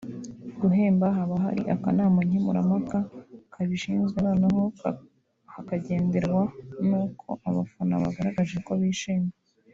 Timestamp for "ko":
8.67-8.71